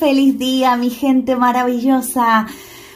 [0.00, 2.46] Feliz día, mi gente maravillosa.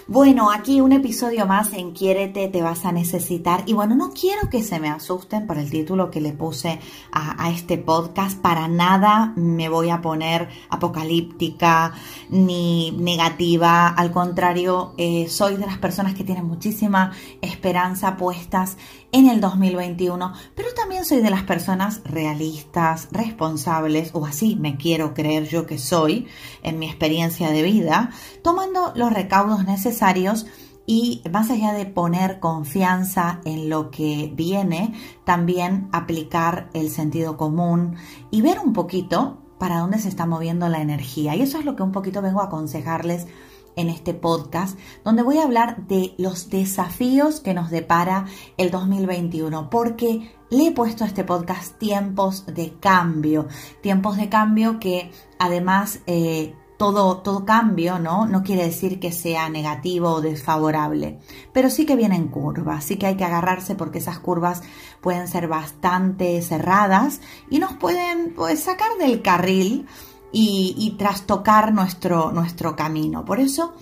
[0.06, 3.62] Bueno, aquí un episodio más en Quiérete, te vas a necesitar.
[3.66, 6.80] Y bueno, no quiero que se me asusten por el título que le puse
[7.12, 8.40] a, este podcast.
[8.40, 11.92] Para nada me voy a poner apocalíptica
[12.30, 13.88] ni negativa.
[13.88, 18.78] Al contrario, eh, soy de las personas que tienen muchísima esperanza puestas
[19.14, 25.14] en el 2021, pero también soy de las personas realistas, responsables, o así me quiero
[25.14, 26.26] creer yo que soy
[26.64, 28.10] en mi experiencia de vida,
[28.42, 30.46] tomando los recaudos necesarios
[30.84, 37.94] y más allá de poner confianza en lo que viene, también aplicar el sentido común
[38.32, 41.36] y ver un poquito para dónde se está moviendo la energía.
[41.36, 43.28] Y eso es lo que un poquito vengo a aconsejarles
[43.76, 49.70] en este podcast, donde voy a hablar de los desafíos que nos depara el 2021,
[49.70, 53.48] porque le he puesto a este podcast tiempos de cambio,
[53.80, 58.26] tiempos de cambio que además eh, todo, todo cambio ¿no?
[58.26, 61.18] no quiere decir que sea negativo o desfavorable,
[61.52, 64.62] pero sí que vienen curvas, sí que hay que agarrarse porque esas curvas
[65.00, 69.86] pueden ser bastante cerradas y nos pueden pues, sacar del carril
[70.34, 73.24] y, trastocar nuestro, nuestro camino.
[73.24, 73.74] Por eso,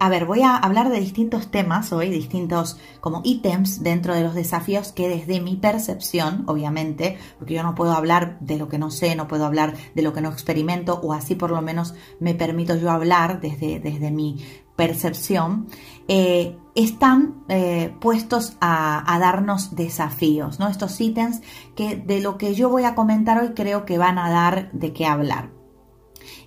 [0.00, 4.34] a ver, voy a hablar de distintos temas hoy, distintos como ítems dentro de los
[4.34, 8.90] desafíos que desde mi percepción, obviamente, porque yo no puedo hablar de lo que no
[8.90, 12.34] sé, no puedo hablar de lo que no experimento, o así por lo menos me
[12.34, 14.44] permito yo hablar desde, desde mi
[14.74, 15.68] percepción,
[16.08, 20.68] eh, están eh, puestos a, a, darnos desafíos, ¿no?
[20.68, 21.42] Estos ítems
[21.76, 24.92] que de lo que yo voy a comentar hoy creo que van a dar de
[24.92, 25.59] qué hablar.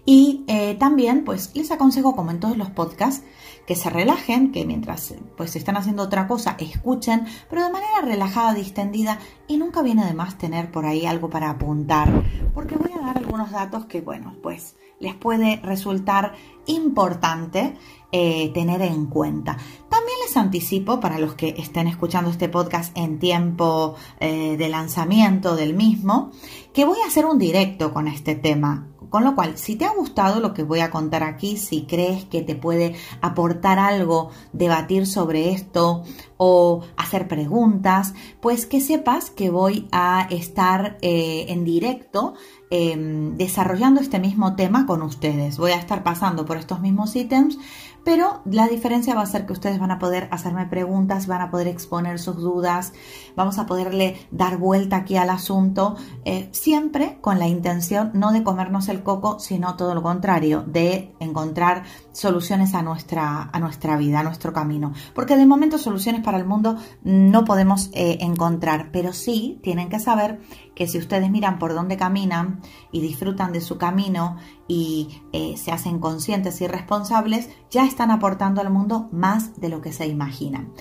[0.05, 3.23] Y eh, también, pues les aconsejo, como en todos los podcasts,
[3.65, 8.53] que se relajen, que mientras pues están haciendo otra cosa, escuchen, pero de manera relajada,
[8.53, 12.09] distendida, y nunca viene de más tener por ahí algo para apuntar,
[12.53, 16.33] porque voy a dar algunos datos que, bueno, pues les puede resultar
[16.65, 17.75] importante
[18.11, 19.57] eh, tener en cuenta.
[19.93, 25.55] También les anticipo para los que estén escuchando este podcast en tiempo eh, de lanzamiento
[25.55, 26.31] del mismo,
[26.73, 28.87] que voy a hacer un directo con este tema.
[29.11, 32.25] Con lo cual, si te ha gustado lo que voy a contar aquí, si crees
[32.25, 36.01] que te puede aportar algo, debatir sobre esto
[36.37, 42.33] o hacer preguntas, pues que sepas que voy a estar eh, en directo
[42.71, 45.59] em, desarrollando este mismo tema con ustedes.
[45.59, 47.59] Voy a estar pasando por estos mismos ítems
[48.03, 51.51] pero la diferencia va a ser que ustedes van a poder hacerme preguntas, van a
[51.51, 52.93] poder exponer sus dudas,
[53.35, 58.43] vamos a poderle dar vuelta aquí al asunto, eh, siempre con la intención no de
[58.43, 64.21] comernos el coco, sino todo lo contrario, de encontrar soluciones a nuestra, a nuestra vida,
[64.21, 64.93] a nuestro camino.
[65.13, 69.99] Porque de momento soluciones para el mundo no podemos eh, encontrar, pero sí tienen que
[69.99, 70.39] saber
[70.75, 74.37] que si ustedes miran por dónde caminan y disfrutan de su camino
[74.67, 79.81] y eh, se hacen conscientes y responsables, ya están aportando al mundo más de lo
[79.81, 80.71] que se imaginan.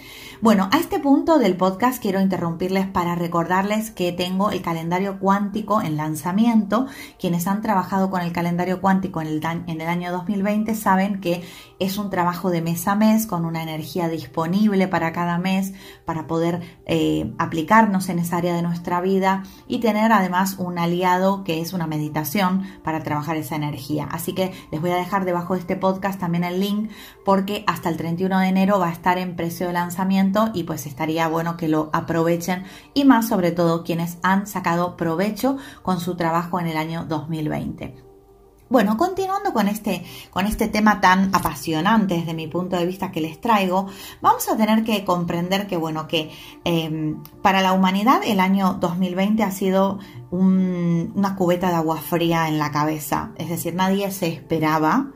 [0.40, 5.82] Bueno, a este punto del podcast quiero interrumpirles para recordarles que tengo el calendario cuántico
[5.82, 6.86] en lanzamiento.
[7.18, 11.42] Quienes han trabajado con el calendario cuántico en el, en el año 2020 saben que
[11.78, 15.72] es un trabajo de mes a mes con una energía disponible para cada mes
[16.04, 21.44] para poder eh, aplicarnos en esa área de nuestra vida y tener además un aliado
[21.44, 24.06] que es una meditación para trabajar esa energía.
[24.10, 26.90] Así que les voy a dejar debajo de este podcast también el link
[27.24, 30.86] porque hasta el 31 de enero va a estar en precio de lanzamiento y pues
[30.86, 32.64] estaría bueno que lo aprovechen
[32.94, 38.11] y más sobre todo quienes han sacado provecho con su trabajo en el año 2020.
[38.72, 43.20] Bueno, continuando con este, con este tema tan apasionante desde mi punto de vista que
[43.20, 43.86] les traigo,
[44.22, 46.30] vamos a tener que comprender que, bueno, que
[46.64, 49.98] em, para la humanidad el año 2020 ha sido
[50.30, 53.32] una cubeta de agua fría en la cabeza.
[53.36, 55.10] Es decir, nadie se esperaba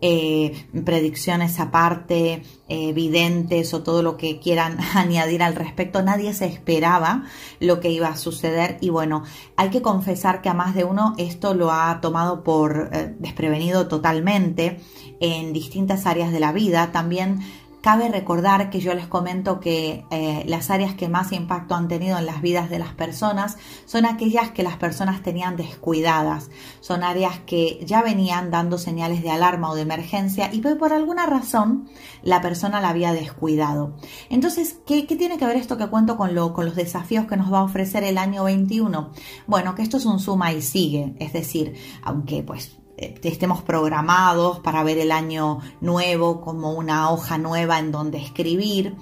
[0.00, 6.02] eh, predicciones aparte, eh, videntes o todo lo que quieran añadir al respecto.
[6.02, 7.24] Nadie se esperaba
[7.60, 9.24] lo que iba a suceder y bueno,
[9.56, 13.88] hay que confesar que a más de uno esto lo ha tomado por eh, desprevenido
[13.88, 14.80] totalmente
[15.20, 16.92] en distintas áreas de la vida.
[16.92, 17.40] También
[17.80, 22.18] Cabe recordar que yo les comento que eh, las áreas que más impacto han tenido
[22.18, 27.38] en las vidas de las personas son aquellas que las personas tenían descuidadas, son áreas
[27.46, 31.88] que ya venían dando señales de alarma o de emergencia y por alguna razón
[32.22, 33.94] la persona la había descuidado.
[34.28, 37.52] Entonces, ¿qué, tiene que ver esto que cuento con, lo, con los desafíos que nos
[37.52, 39.12] va a ofrecer el año 21?
[39.46, 44.82] Bueno, que esto es un suma y sigue, es decir, aunque pues estemos programados para
[44.82, 48.96] ver el año nuevo como una hoja nueva en donde escribir,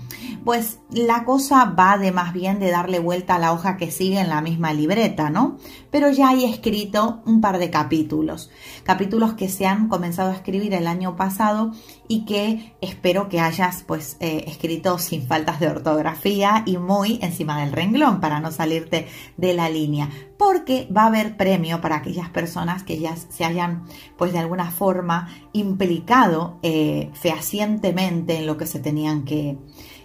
[0.44, 4.20] pues la cosa va de más bien de darle vuelta a la hoja que sigue
[4.20, 5.56] en la misma libreta, ¿no?
[5.96, 8.50] Pero ya hay escrito un par de capítulos,
[8.82, 11.72] capítulos que se han comenzado a escribir el año pasado
[12.06, 17.60] y que espero que hayas pues eh, escrito sin faltas de ortografía y muy encima
[17.60, 19.06] del renglón para no salirte
[19.38, 20.10] de la línea.
[20.36, 23.86] Porque va a haber premio para aquellas personas que ya se hayan,
[24.18, 29.56] pues de alguna forma, implicado eh, fehacientemente en lo que se tenían que,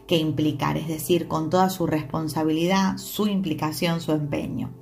[0.07, 4.81] que implicar, es decir, con toda su responsabilidad, su implicación, su empeño.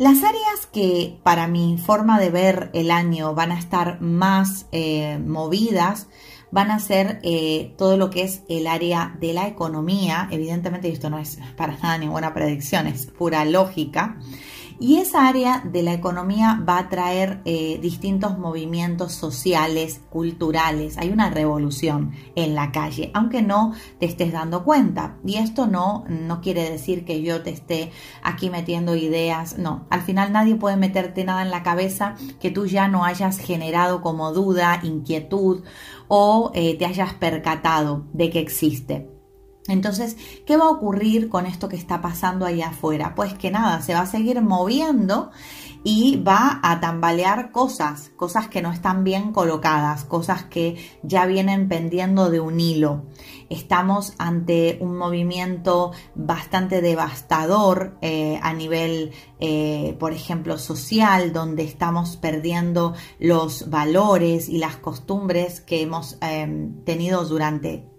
[0.00, 5.18] Las áreas que para mi forma de ver el año van a estar más eh,
[5.18, 6.06] movidas
[6.50, 10.26] van a ser eh, todo lo que es el área de la economía.
[10.30, 14.16] Evidentemente esto no es para nada ninguna predicción, es pura lógica.
[14.82, 20.96] Y esa área de la economía va a traer eh, distintos movimientos sociales, culturales.
[20.96, 25.18] Hay una revolución en la calle, aunque no te estés dando cuenta.
[25.22, 27.90] Y esto no, no quiere decir que yo te esté
[28.22, 29.58] aquí metiendo ideas.
[29.58, 33.36] No, al final nadie puede meterte nada en la cabeza que tú ya no hayas
[33.36, 35.62] generado como duda, inquietud
[36.08, 39.09] o eh, te hayas percatado de que existe.
[39.70, 43.14] Entonces, ¿qué va a ocurrir con esto que está pasando ahí afuera?
[43.14, 45.30] Pues que nada, se va a seguir moviendo
[45.82, 51.68] y va a tambalear cosas, cosas que no están bien colocadas, cosas que ya vienen
[51.68, 53.04] pendiendo de un hilo.
[53.48, 62.16] Estamos ante un movimiento bastante devastador eh, a nivel, eh, por ejemplo, social, donde estamos
[62.16, 67.89] perdiendo los valores y las costumbres que hemos eh, tenido durante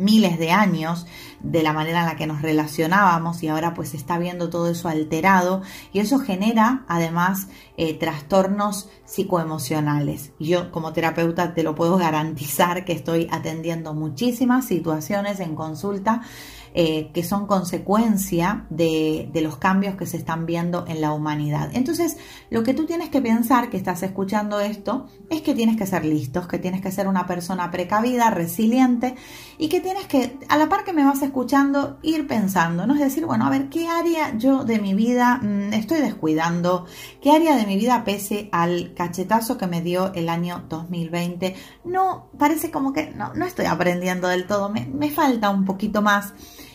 [0.00, 1.06] miles de años
[1.40, 4.88] de la manera en la que nos relacionábamos y ahora pues está viendo todo eso
[4.88, 5.62] alterado
[5.92, 10.32] y eso genera además eh, trastornos psicoemocionales.
[10.40, 16.22] Yo como terapeuta te lo puedo garantizar que estoy atendiendo muchísimas situaciones en consulta
[16.72, 21.70] eh, que son consecuencia de, los cambios que se están viendo en la humanidad.
[21.72, 22.16] Entonces,
[22.50, 26.04] lo que tú tienes que pensar que estás escuchando esto es que tienes que ser
[26.04, 29.16] listos, que tienes que ser una persona precavida, resiliente
[29.58, 32.94] y que tienes que, a la par que me vas escuchando, ir pensando, ¿no?
[32.94, 36.86] Es decir, bueno, a ver, ¿qué área yo de mi vida mm, estoy descuidando?
[37.20, 42.30] ¿Qué área de mi vida, pese al cachetazo que me dio el año 2020, no,
[42.38, 46.32] parece como que no, no estoy aprendiendo del todo, me, me falta un poquito más?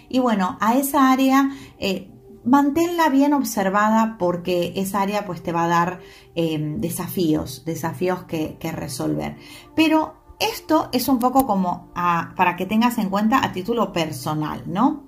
[0.10, 2.12] Y bueno, a esa área eh,
[2.46, 6.00] manténla bien observada porque esa área pues te va a dar
[6.36, 9.38] em, desafíos, desafíos que, resolver.
[9.75, 15.05] Pero esto es un poco como para que tengas en cuenta a título personal, ¿no?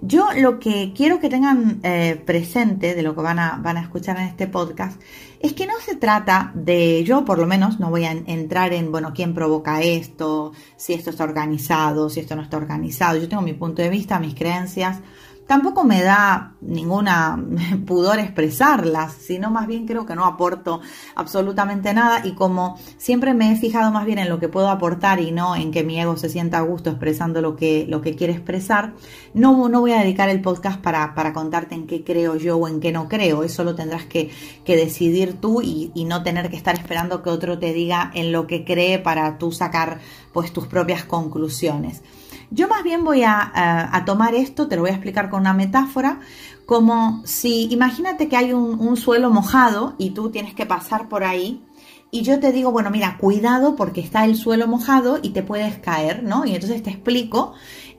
[0.00, 3.82] Yo lo que quiero que tengan eh, presente de lo que van a, van a
[3.82, 5.00] escuchar en este podcast
[5.40, 8.90] es que no se trata de, yo por lo menos no voy a entrar en,
[8.90, 13.18] bueno, quién provoca esto, si esto está organizado, si esto no está organizado.
[13.18, 15.00] Yo tengo mi punto de vista, mis creencias,
[15.46, 17.42] Tampoco me da ninguna
[17.86, 20.80] pudor expresarlas, sino más bien creo que no aporto
[21.14, 25.20] absolutamente nada y como siempre me he fijado más bien en lo que puedo aportar
[25.20, 28.16] y no en que mi ego se sienta a gusto expresando lo que, lo que
[28.16, 28.94] quiere expresar,
[29.34, 32.66] no, no voy a dedicar el podcast para, para contarte en qué creo yo o
[32.66, 34.30] en qué no creo, eso lo tendrás que,
[34.64, 38.32] que decidir tú y, y no tener que estar esperando que otro te diga en
[38.32, 40.00] lo que cree para tú sacar
[40.32, 42.02] pues tus propias conclusiones.
[42.50, 46.20] Yo más bien voy a, tomar esto, te lo voy a explicar con una metáfora,
[46.66, 51.62] como si imagínate que hay un, suelo mojado y tú tienes que pasar por ahí
[52.10, 55.78] y yo te digo, bueno, mira, cuidado porque está el suelo mojado y te puedes
[55.78, 56.44] caer, ¿no?
[56.44, 57.54] Y entonces te explico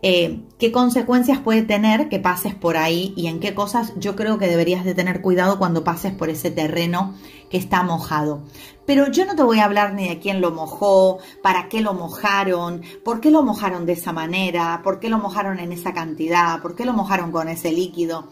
[0.08, 4.38] eh, qué consecuencias puede tener que pases por ahí y en qué cosas yo creo
[4.38, 7.16] que deberías de tener cuidado cuando pases por ese terreno
[7.50, 8.44] que está mojado.
[8.86, 11.96] Pero yo no te voy a hablar ni de quién lo mojó, para qué lo
[11.96, 16.62] mojaron, por qué lo mojaron de esa manera, por qué lo mojaron en esa cantidad,
[16.62, 18.28] por qué lo mojaron con ese líquido.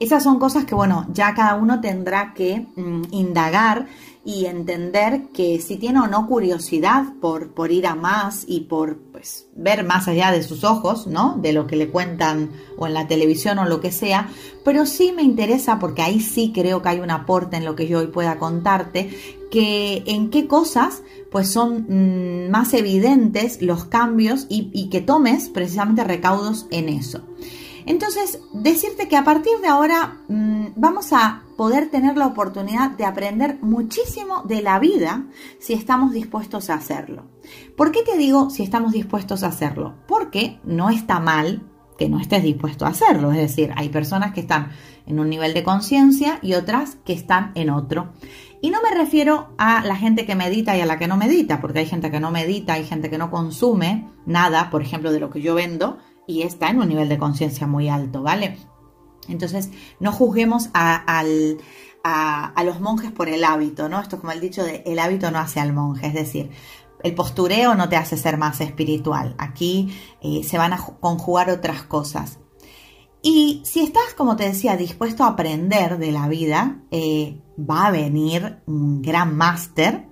[0.00, 3.86] Esas son cosas que, bueno, ya cada uno tendrá que mm, indagar
[4.24, 8.98] y entender que si tiene o no curiosidad por, por ir a más y por
[8.98, 11.38] pues, ver más allá de sus ojos, ¿no?
[11.40, 14.28] De lo que le cuentan o en la televisión o lo que sea,
[14.64, 17.88] pero sí me interesa porque ahí sí creo que hay un aporte en lo que
[17.88, 19.10] yo hoy pueda contarte,
[19.50, 21.02] que en qué cosas
[21.32, 27.22] pues son mm, más evidentes los cambios y, que tomes precisamente recaudos en eso.
[27.84, 33.04] Entonces, decirte que a partir de ahora mm, vamos a poder tener la oportunidad de
[33.04, 35.26] aprender muchísimo de la vida
[35.60, 37.30] si estamos dispuestos a hacerlo.
[37.76, 39.94] ¿Por qué te digo si estamos dispuestos a hacerlo?
[40.08, 41.62] Porque no está mal
[41.96, 43.30] que no estés dispuesto a hacerlo.
[43.30, 44.72] Es decir, hay personas que están
[45.06, 48.12] en un nivel de conciencia y otras que están en otro.
[48.60, 51.60] Y no me refiero a la gente que medita y a la que no medita,
[51.60, 55.20] porque hay gente que no medita, hay gente que no consume nada, por ejemplo, de
[55.20, 58.58] lo que yo vendo, y está en un nivel de conciencia muy alto, ¿vale?
[59.28, 61.22] Entonces, no juzguemos a,
[62.64, 64.00] los monjes por el hábito, ¿no?
[64.00, 66.50] Esto es como el dicho de el hábito no hace al monje, es decir,
[67.02, 69.34] el postureo no te hace ser más espiritual.
[69.38, 72.38] Aquí eh, se van a conjugar otras cosas.
[73.22, 77.90] Y si estás, como te decía, dispuesto a aprender de la vida, eh, va a
[77.92, 80.08] venir un gran máster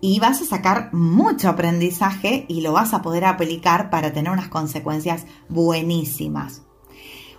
[0.00, 4.48] y vas a sacar mucho aprendizaje y lo vas a poder aplicar para tener unas
[4.48, 6.62] consecuencias buenísimas.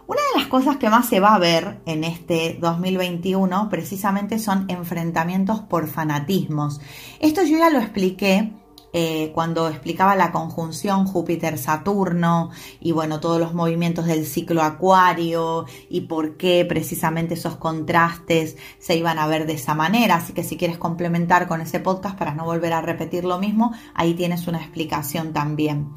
[0.07, 4.65] Una de las cosas que más se va a ver en este 2021 precisamente son
[4.69, 6.79] enfrentamientos por fanatismos.
[7.19, 8.53] Esto yo ya lo expliqué
[8.97, 16.01] eh, cuando explicaba la conjunción Júpiter-Saturno y bueno, todos los movimientos del ciclo acuario y
[16.01, 20.15] por qué precisamente esos contrastes se iban a ver de esa manera.
[20.15, 23.73] Así que si quieres complementar con ese podcast para no volver a repetir lo mismo,
[23.95, 25.89] ahí tienes una explicación también.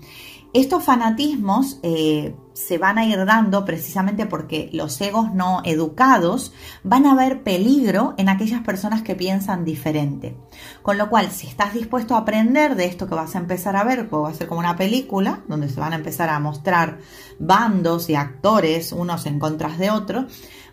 [0.53, 7.07] Estos fanatismos eh, se van a ir dando precisamente porque los egos no educados van
[7.07, 10.37] a ver peligro en aquellas personas que piensan diferente.
[10.83, 13.85] Con lo cual, si estás dispuesto a aprender de esto que vas a empezar a
[13.85, 16.99] ver, va a ser como una película donde se van a empezar a mostrar
[17.39, 20.25] bandos y actores unos en contra de otros,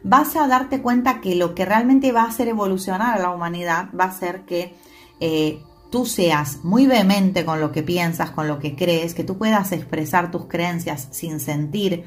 [0.02, 3.90] vas a darte cuenta que lo que realmente va a hacer evolucionar a la humanidad
[3.98, 4.76] va a ser que
[5.20, 9.38] eh, tú seas muy vehemente con lo que piensas, con lo que crees, que tú
[9.38, 12.04] puedas expresar tus creencias sin sentir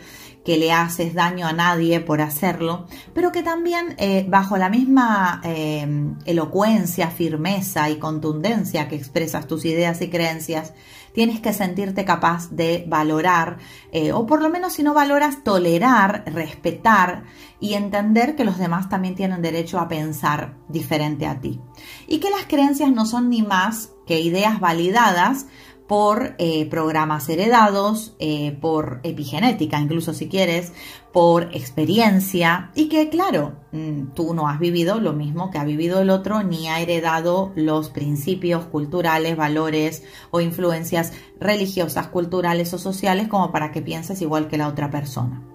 [0.49, 5.43] que le haces daño a nadie por hacerlo, pero que también eh, bajo la misma
[5.45, 5.87] eh,
[6.25, 10.73] elocuencia, firmeza y contundencia que expresas tus ideas y creencias,
[11.13, 13.59] tienes que sentirte capaz de valorar,
[13.93, 17.25] eh, o por lo menos si no valoras, tolerar, respetar
[17.61, 21.61] y entender que los demás también tienen derecho a pensar diferente a ti.
[22.07, 25.45] Y que las creencias no son ni más que ideas validadas
[25.89, 30.75] por eh, programas heredados, eh, por epigenética, incluso si quieres,
[31.13, 36.01] por experiencia, y que claro, mm, tú no has vivido lo mismo que ha vivido
[36.01, 43.27] el otro, ni ha heredado los principios culturales, valores o influencias religiosas, culturales o sociales
[43.29, 45.48] como para que pienses igual que la otra persona.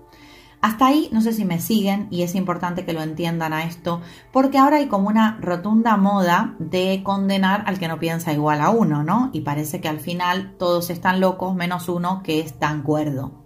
[0.63, 3.99] Hasta ahí no sé si me siguen y es importante que lo entiendan a esto
[4.31, 8.69] porque ahora hay como una rotunda moda de condenar al que no piensa igual a
[8.69, 9.29] uno, ¿no?
[9.33, 13.43] Y parece que al final todos están locos menos uno que es tan cuerdo.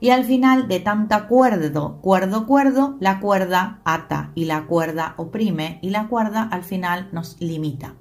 [0.00, 5.78] Y al final de tanta cuerdo, cuerdo, cuerdo, la cuerda ata y la cuerda oprime
[5.82, 7.96] y la cuerda al final nos limita.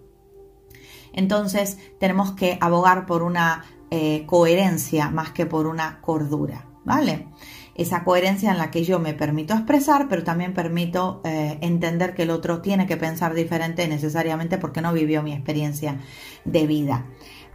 [1.12, 7.28] Entonces tenemos que abogar por una eh, coherencia más que por una cordura, ¿vale?
[7.75, 12.24] Esa coherencia en la que yo me permito expresar, pero también permito eh, entender que
[12.24, 16.00] el otro tiene que pensar diferente necesariamente porque no vivió mi experiencia
[16.46, 17.05] de vida.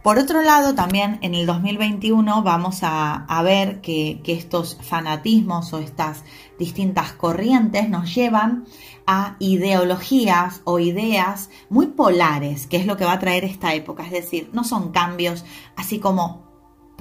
[0.03, 5.79] Por otro lado, también en el 2021 vamos a, ver que, que, estos fanatismos o
[5.79, 6.23] estas
[6.57, 8.65] distintas corrientes nos llevan
[9.05, 14.03] a ideologías o ideas muy polares, que es lo que va a traer esta época.
[14.03, 16.50] Es decir, no son cambios así como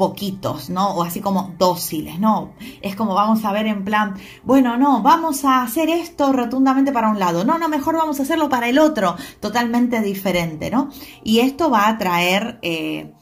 [0.01, 0.95] poquitos, ¿no?
[0.95, 2.55] O así como dóciles, ¿no?
[2.81, 4.15] Es como vamos a ver en plan,
[4.45, 8.23] bueno, no, vamos a hacer esto rotundamente para un lado, no, no, mejor vamos a
[8.23, 10.89] hacerlo para el otro, totalmente diferente, ¿no?
[11.23, 12.59] Y esto va a traer...
[12.63, 13.13] Eh,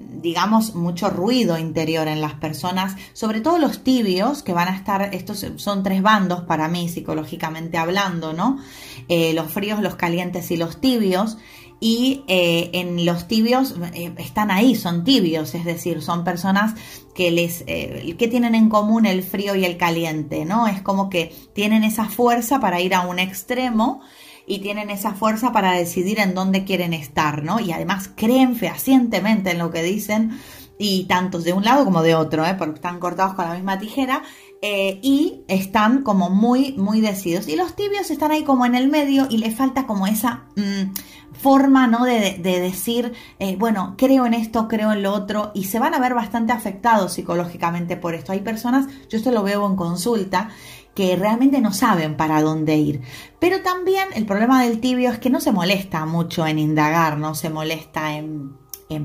[0.00, 5.12] digamos, mucho ruido interior en las personas, sobre todo los tibios, que van a estar,
[5.12, 8.60] estos son tres bandos para mí, psicológicamente hablando, ¿no?
[9.08, 11.36] Eh, los fríos, los calientes y los tibios
[11.80, 16.74] y eh, en los tibios eh, están ahí, son tibios, es decir, son personas
[17.14, 20.66] que les eh, que tienen en común el frío y el caliente, ¿no?
[20.66, 24.00] Es como que tienen esa fuerza para ir a un extremo
[24.46, 27.60] y tienen esa fuerza para decidir en dónde quieren estar, ¿no?
[27.60, 30.38] Y además creen fehacientemente en lo que dicen
[30.78, 32.54] y tantos de un lado como de otro, ¿eh?
[32.56, 34.22] porque están cortados con la misma tijera
[34.60, 37.46] eh, y están como muy, muy decididos.
[37.48, 40.94] Y los tibios están ahí como en el medio y le falta como esa mm,
[41.32, 42.04] forma, ¿no?
[42.04, 46.00] De, decir, eh, bueno, creo en esto, creo en lo otro, y se van a
[46.00, 48.32] ver bastante afectados psicológicamente por esto.
[48.32, 50.48] Hay personas, yo esto lo veo en consulta,
[50.94, 53.02] que realmente no saben para dónde ir.
[53.38, 57.36] Pero también el problema del tibio es que no se molesta mucho en indagar, no
[57.36, 58.56] se molesta en,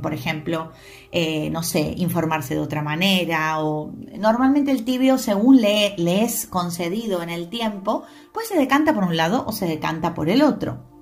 [0.02, 0.72] por ejemplo,
[1.12, 6.46] eh, no sé, informarse de otra manera o normalmente el tibio según le, le es
[6.46, 10.42] concedido en el tiempo, pues se decanta por un lado o se decanta por el
[10.42, 10.93] otro.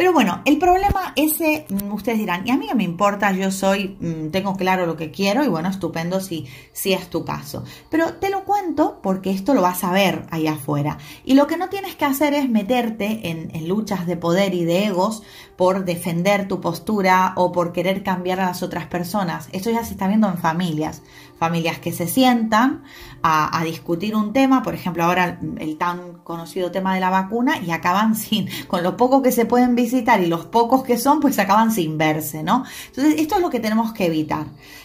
[0.00, 3.50] Pero bueno, el problema ese, mm, ustedes dirán, y a mí no me importa, yo
[3.50, 7.64] soy, mm, tengo claro lo que quiero y bueno, estupendo si, si es tu caso.
[7.90, 10.96] Pero te lo cuento porque esto lo vas a ver ahí afuera.
[11.22, 14.64] Y lo que no tienes que hacer es meterte en, en luchas de poder y
[14.64, 15.22] de egos
[15.56, 19.50] por defender tu postura o por querer cambiar a las otras personas.
[19.52, 21.02] Esto ya se está viendo en familias
[21.40, 22.84] familias que se sientan
[23.22, 27.70] a, discutir un tema, por ejemplo ahora el tan conocido tema de la vacuna y
[27.70, 31.38] acaban sin, con lo poco que se pueden visitar y los pocos que son, pues
[31.38, 32.64] acaban sin verse, ¿no?
[32.88, 34.44] Entonces esto es lo que tenemos que evitar.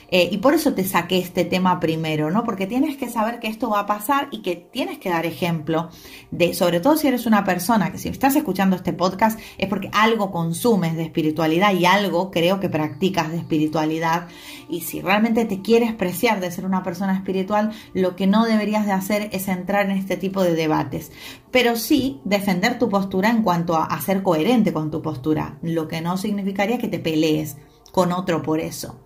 [0.09, 2.43] Eh, y por eso te saqué este tema primero, ¿no?
[2.43, 5.89] Porque tienes que saber que esto va a pasar y que tienes que dar ejemplo
[6.31, 9.89] de, sobre todo si eres una persona que si estás escuchando este podcast es porque
[9.93, 14.27] algo consumes de espiritualidad y algo creo que practicas de espiritualidad.
[14.69, 18.85] Y si realmente te quieres preciar de ser una persona espiritual, lo que no deberías
[18.85, 21.11] de hacer es entrar en este tipo de debates.
[21.51, 25.87] Pero sí defender tu postura en cuanto a, a ser coherente con tu postura, lo
[25.87, 27.57] que no significaría que te pelees
[27.91, 29.04] con otro por eso.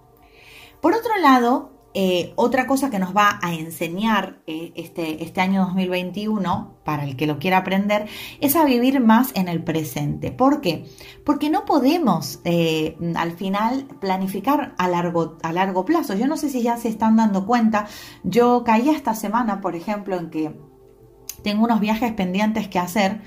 [0.81, 5.65] Por otro lado, eh, otra cosa que nos va a enseñar eh, este, este, año
[5.65, 8.05] 2021, para el que lo quiera aprender,
[8.41, 10.31] es a vivir más en el presente.
[10.31, 10.85] ¿Por qué?
[11.25, 16.13] Porque no podemos eh, al final planificar a largo, a largo plazo.
[16.13, 17.87] Yo no sé si ya se están dando cuenta,
[18.23, 20.55] yo caí esta semana, por ejemplo, en que
[21.41, 23.21] tengo unos viajes pendientes que hacer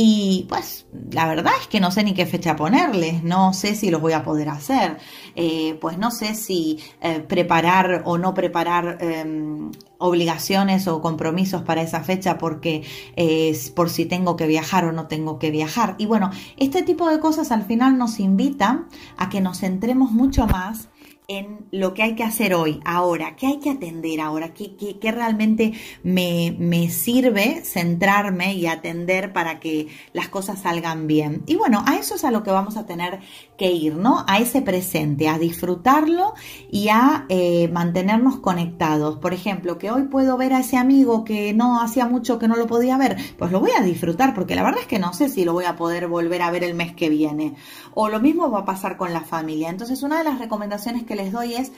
[0.00, 3.90] y pues la verdad es que no sé ni qué fecha ponerles, no sé si
[3.90, 4.98] los voy a poder hacer,
[5.34, 11.82] eh, pues no sé si eh, preparar o no preparar em, obligaciones o compromisos para
[11.82, 12.84] esa fecha porque
[13.16, 15.96] es por si tengo que viajar o no tengo que viajar.
[15.98, 18.86] Y bueno, este tipo de cosas al final nos invitan
[19.16, 20.90] a que nos centremos mucho más
[21.30, 25.12] en lo que hay que hacer hoy, ahora, qué hay que atender ahora, qué, qué,
[25.12, 31.42] realmente me, me, sirve centrarme y atender para que las cosas salgan bien.
[31.44, 33.20] Y bueno, a eso es a lo que vamos a tener
[33.58, 34.24] que ir, ¿no?
[34.26, 36.32] A ese presente, a disfrutarlo
[36.70, 39.18] y a eh, mantenernos conectados.
[39.18, 42.56] Por ejemplo, que hoy puedo ver a ese amigo que no hacía mucho que no
[42.56, 45.28] lo podía ver, pues lo voy a disfrutar porque la verdad es que no sé
[45.28, 47.54] si lo voy a poder volver a ver el mes que viene.
[47.92, 49.68] O lo mismo va a pasar con la familia.
[49.68, 51.72] Entonces, una de las recomendaciones que les doy es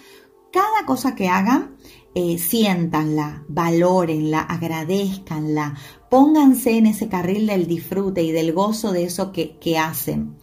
[0.53, 1.77] cada cosa que hagan,
[2.15, 5.77] eh, siéntanla, valórenla, agradezcanla,
[6.11, 10.37] pónganse en ese carril del disfrute y del gozo de eso que, hacen.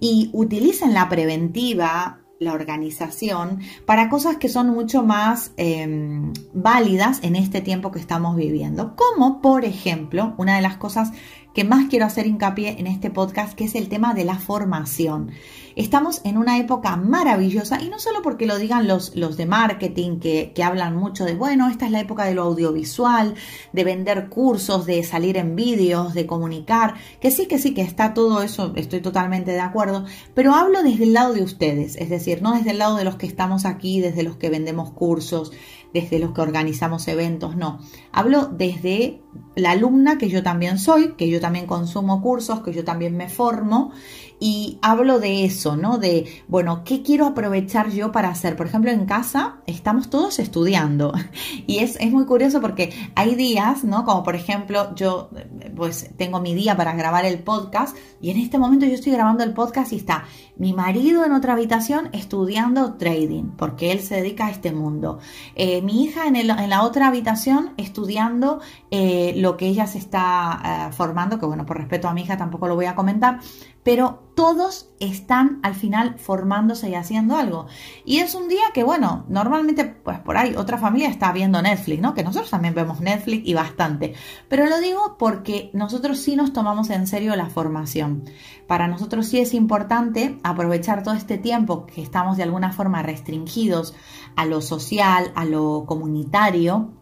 [0.00, 7.36] Y utilicen la preventiva, la organización, para cosas que son mucho más em, válidas en
[7.36, 8.96] este tiempo que estamos viviendo.
[8.96, 11.12] Como, por ejemplo, una de las cosas
[11.54, 15.30] que más quiero hacer hincapié en este podcast, que es el tema de la formación.
[15.76, 20.18] Estamos en una época maravillosa y no solo porque lo digan los, los de marketing
[20.18, 23.34] que, que hablan mucho de, bueno, esta es la época de lo audiovisual,
[23.72, 28.14] de vender cursos, de salir en vídeos, de comunicar, que sí, que sí, que está
[28.14, 32.42] todo eso, estoy totalmente de acuerdo, pero hablo desde el lado de ustedes, es decir,
[32.42, 35.52] no desde el lado de los que estamos aquí, desde los que vendemos cursos,
[35.92, 37.78] desde los que organizamos eventos, no.
[38.12, 39.22] Hablo desde
[39.56, 43.28] la alumna que yo también soy, que yo también consumo cursos, que yo también me
[43.28, 43.92] formo
[44.40, 45.98] y hablo de eso, ¿no?
[45.98, 48.56] De, bueno, ¿qué quiero aprovechar yo para hacer?
[48.56, 51.12] Por ejemplo, en casa estamos todos estudiando
[51.66, 54.04] y es, es muy curioso porque hay días, ¿no?
[54.04, 55.30] Como por ejemplo, yo
[55.76, 59.44] pues tengo mi día para grabar el podcast y en este momento yo estoy grabando
[59.44, 60.24] el podcast y está
[60.56, 65.18] mi marido en otra habitación estudiando trading porque él se dedica a este mundo.
[65.54, 69.98] Eh, mi hija en, el, en, la otra habitación estudiando eh, lo que ella se
[69.98, 73.40] está eh, formando, que bueno, por respeto a mi hija tampoco lo voy a comentar,
[73.82, 77.66] pero todos están al final formándose y haciendo algo.
[78.04, 82.00] Y es un día que, bueno, normalmente, pues por ahí otra familia está viendo Netflix,
[82.00, 82.14] ¿no?
[82.14, 84.14] Que nosotros también vemos Netflix y bastante.
[84.48, 88.24] Pero lo digo porque nosotros sí nos tomamos en serio la formación.
[88.66, 93.94] Para nosotros sí es importante aprovechar todo este tiempo que estamos de alguna forma restringidos
[94.36, 96.92] a lo social, a lo comunitario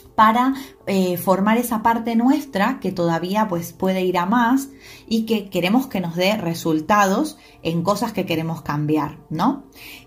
[0.00, 0.54] para
[0.86, 4.68] eh, formar esa parte nuestra que todavía pues puede ir a más
[5.06, 9.64] y que queremos que nos dé resultados en cosas que queremos cambiar, ¿no?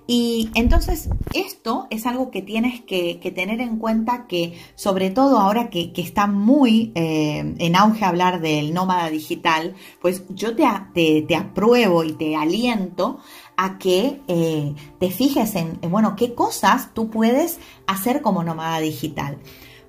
[0.07, 5.69] Y entonces esto es algo que tienes que, tener en cuenta que sobre todo ahora
[5.69, 12.03] que, está muy eh, en auge hablar del nómada digital, pues yo te, te, apruebo
[12.03, 13.19] y te aliento
[13.55, 19.37] a que eh, te fijes en, bueno, qué cosas tú puedes hacer como nómada digital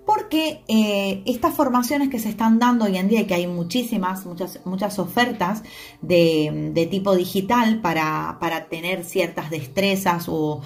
[0.07, 4.27] porque eh, estas formaciones que se están dando hoy en día, y que hay muchísimas,
[4.27, 5.63] muchas, muchas ofertas
[6.01, 10.61] de, tipo digital para, tener ciertas destrezas o,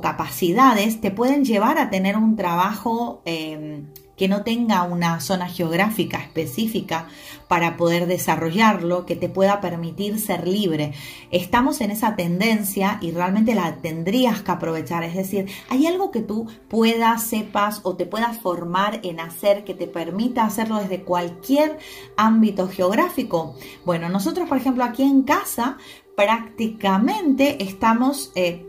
[0.00, 3.82] capacidades, te pueden llevar a tener un trabajo eh,
[4.16, 7.08] que no tenga una zona geográfica específica
[7.48, 10.92] para poder desarrollarlo, que te pueda permitir ser libre.
[11.30, 15.04] Estamos en esa tendencia y realmente la tendrías que aprovechar.
[15.04, 19.74] Es decir, hay algo que tú puedas, sepas o te puedas formar en hacer que
[19.74, 21.78] te permita hacerlo desde cualquier
[22.16, 23.54] ámbito geográfico.
[23.84, 25.76] Bueno, nosotros, por ejemplo, aquí en casa
[26.16, 28.32] prácticamente estamos...
[28.34, 28.66] Eh,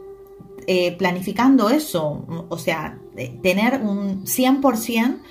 [0.68, 3.00] eh, planificando eso, o sea,
[3.42, 5.22] tener un 100%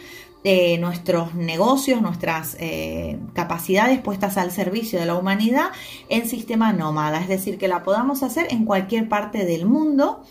[0.43, 5.71] de nuestros negocios, nuestras eh, capacidades puestas al servicio de la humanidad
[6.09, 10.23] en sistema nómada, es decir, que la podamos hacer en cualquier parte del mundo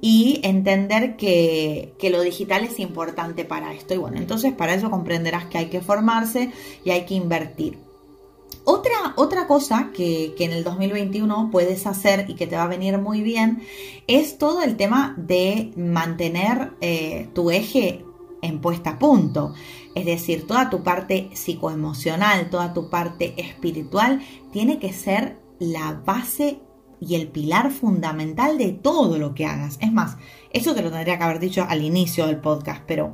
[0.00, 3.94] y entender que, lo digital es importante para esto.
[3.94, 6.52] Y bueno, entonces para eso comprenderás que hay que formarse
[6.84, 7.83] y hay que invertir.
[8.64, 12.98] Otra, otra cosa que, en el 2021 puedes hacer y que te va a venir
[12.98, 13.62] muy bien
[14.06, 18.04] es todo el tema de mantener eh, tu eje
[18.40, 19.52] en puesta a punto.
[19.94, 26.60] Es decir, toda tu parte psicoemocional, toda tu parte espiritual tiene que ser la base
[27.00, 29.78] y el pilar fundamental de todo lo que hagas.
[29.80, 30.16] Es más,
[30.50, 33.12] eso te lo tendría que haber dicho al inicio del podcast, pero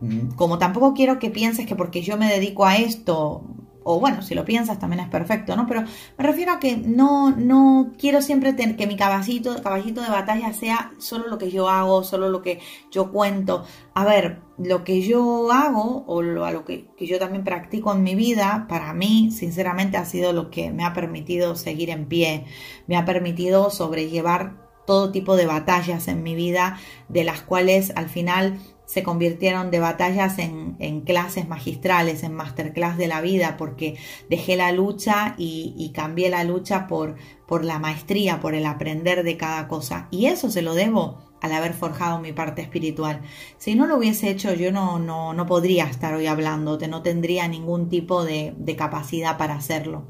[0.00, 3.44] mm, como tampoco quiero que pienses que porque yo me dedico a esto
[3.84, 5.66] o bueno, si lo piensas también es perfecto, ¿no?
[5.66, 5.82] Pero
[6.18, 10.52] me refiero a que no, no quiero siempre tener que mi caballito, caballito de batalla
[10.52, 13.64] sea solo lo que yo hago, solo lo que yo cuento.
[13.94, 18.02] A ver, lo que yo hago o a lo que, que yo también practico en
[18.02, 22.44] mi vida, para mí, sinceramente, ha sido lo que me ha permitido seguir en pie,
[22.86, 28.08] me ha permitido sobrellevar todo tipo de batallas en mi vida, de las cuales al
[28.08, 28.58] final
[28.90, 33.96] se convirtieron de batallas en, clases magistrales, en masterclass de la vida, porque
[34.28, 37.14] dejé la lucha y, cambié la lucha por,
[37.46, 40.08] por la maestría, por el aprender de cada cosa.
[40.10, 43.20] Y eso se lo debo al haber forjado mi parte espiritual.
[43.58, 47.46] Si no lo hubiese hecho, yo no, no, no podría estar hoy hablándote, no tendría
[47.46, 50.02] ningún tipo de, de capacidad para hacerlo.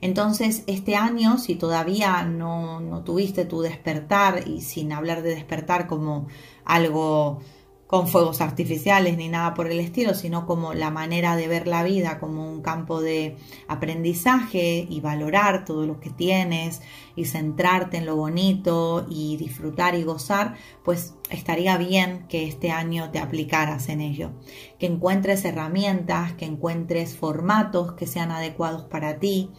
[0.00, 5.86] Entonces, este año, si todavía no, no tuviste tu despertar, y sin hablar de despertar
[5.86, 6.26] como
[6.64, 7.40] algo
[7.86, 11.84] con fuegos artificiales ni nada por el estilo, sino como la manera de ver la
[11.84, 13.36] vida como un campo de
[13.68, 16.82] aprendizaje y valorar todo lo que tienes
[17.14, 23.10] y centrarte en lo bonito y disfrutar y gozar, pues estaría bien que este año
[23.10, 24.30] te aplicaras en ello,
[24.78, 29.50] que encuentres herramientas, que encuentres formatos que sean adecuados para ti,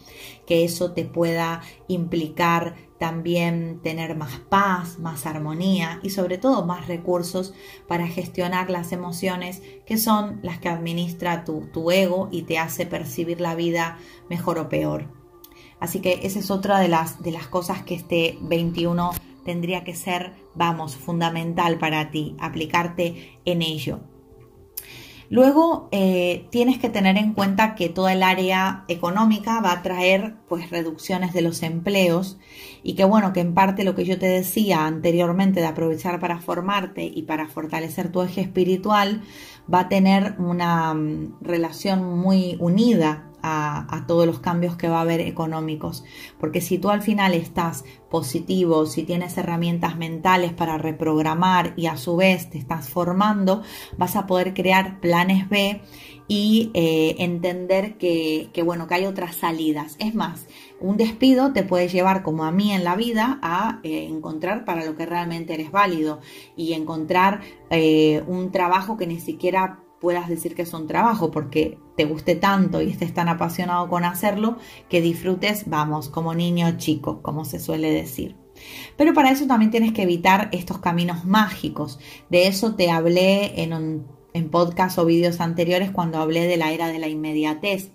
[0.46, 6.88] que eso te pueda implicar también tener más paz, más armonía y sobre todo más
[6.88, 7.54] recursos
[7.86, 13.40] para gestionar las emociones que son las que administra tu, ego y te hace percibir
[13.40, 15.06] la vida mejor o peor.
[15.80, 19.12] Así que esa es otra de las, de las cosas que este 21
[19.44, 24.00] tendría que ser, vamos, fundamental para ti, aplicarte en ello.
[25.30, 30.36] Luego eh, tienes que tener en cuenta que toda el área económica va a traer
[30.48, 32.38] pues reducciones de los empleos
[32.82, 36.40] y que bueno, que en parte lo que yo te decía anteriormente de aprovechar para
[36.40, 39.20] formarte y para fortalecer tu eje espiritual
[39.72, 45.02] va a tener una mm, relación muy unida a, todos los cambios que va a
[45.02, 46.04] haber económicos.
[46.38, 51.96] Porque si tú al final estás positivo, si tienes herramientas mentales para reprogramar y a
[51.96, 53.62] su vez te estás formando,
[53.96, 55.82] vas a poder crear planes B
[56.28, 59.96] y eh, entender que, bueno, que hay otras salidas.
[59.98, 60.46] Es más,
[60.80, 64.84] un despido te puede llevar, como a mí en la vida, a eh, encontrar para
[64.84, 66.20] lo que realmente eres válido
[66.54, 71.78] y encontrar eh, un trabajo que ni siquiera puedas decir que es un trabajo porque
[71.98, 74.56] te guste tanto y estés tan apasionado con hacerlo
[74.88, 78.36] que disfrutes, vamos, como niño chico, como se suele decir.
[78.96, 81.98] Pero para eso también tienes que evitar estos caminos mágicos.
[82.30, 86.70] De eso te hablé en, un, en podcast o vídeos anteriores cuando hablé de la
[86.70, 87.90] era de la inmediatez.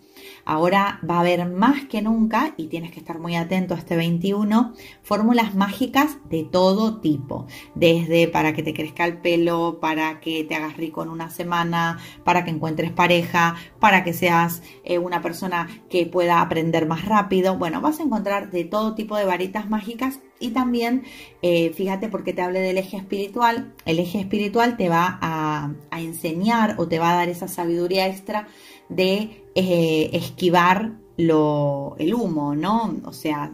[0.45, 3.95] Ahora va a haber más que nunca, y tienes que estar muy atento a este
[3.95, 10.43] 21, fórmulas mágicas de todo tipo, desde para que te crezca el pelo, para que
[10.43, 15.21] te hagas rico en una semana, para que encuentres pareja, para que seas eh, una
[15.21, 17.57] persona que pueda aprender más rápido.
[17.57, 20.19] Bueno, vas a encontrar de todo tipo de varitas mágicas.
[20.39, 21.03] Y también,
[21.41, 26.75] eh, fíjate porque te hablé del eje espiritual, el eje espiritual te va a, enseñar
[26.79, 28.47] o te va a dar esa sabiduría extra
[28.95, 32.95] de eh, esquivar lo, el humo, ¿no?
[33.05, 33.53] O sea,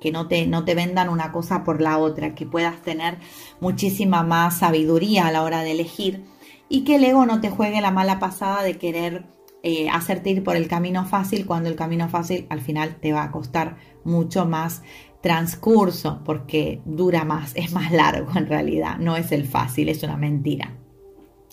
[0.00, 3.18] que no te, no te vendan una cosa por la otra, que puedas tener
[3.60, 6.24] muchísima más sabiduría a la hora de elegir
[6.68, 9.26] y que el ego no te juegue la mala pasada de querer
[9.62, 13.24] eh, hacerte ir por el camino fácil cuando el camino fácil al final te va
[13.24, 14.82] a costar mucho más
[15.20, 20.16] transcurso porque dura más, es más largo en realidad, no es el fácil, es una
[20.16, 20.76] mentira.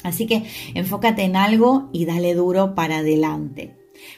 [0.05, 0.43] Así que
[0.75, 3.75] enfócate en algo y dale duro para adelante,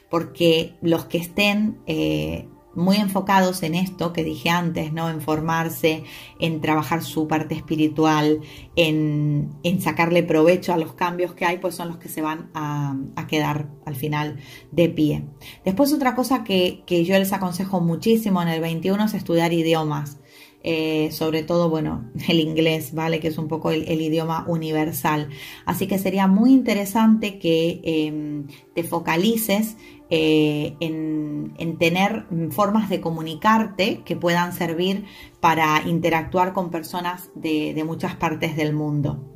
[0.10, 5.10] porque los que estén eh, muy enfocados en esto que dije antes, ¿no?
[5.10, 6.04] En formarse,
[6.40, 8.42] en trabajar su parte espiritual,
[8.76, 12.96] en, sacarle provecho a los cambios que hay, pues son los que se van a,
[13.28, 14.38] quedar al final
[14.72, 15.24] de pie.
[15.66, 20.20] Después otra cosa que, yo les aconsejo muchísimo en el 21 es estudiar idiomas.
[20.64, 23.20] Eh, sobre todo, bueno, el inglés, ¿vale?
[23.20, 25.30] Que es un poco el, idioma universal.
[25.66, 29.78] Así que sería muy interesante que em, te focalices
[30.10, 35.06] eh, en, tener formas de comunicarte que puedan servir
[35.40, 39.32] para interactuar con personas de, muchas partes del mundo.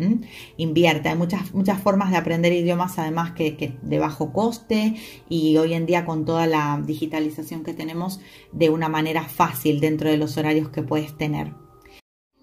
[0.57, 4.95] Invierte, hay muchas, muchas formas de aprender idiomas además que, de bajo coste
[5.29, 10.10] y hoy en día con toda la digitalización que tenemos de una manera fácil dentro
[10.10, 11.53] de los horarios que puedes tener.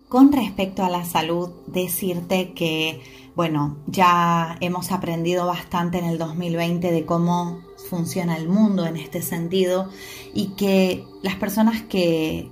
[0.08, 3.02] Con respecto a la salud, decirte que,
[3.34, 9.22] bueno, ya hemos aprendido bastante en el 2020 de cómo funciona el mundo en este
[9.22, 9.88] sentido
[10.34, 12.50] y que las personas que,